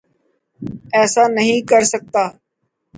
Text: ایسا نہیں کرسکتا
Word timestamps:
ایسا 0.93 1.23
نہیں 1.27 1.59
کرسکتا 1.69 2.23